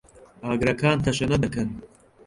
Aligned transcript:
ئاگرەکان 0.45 0.97
تەشەنە 1.05 1.37
دەکەن. 1.43 1.69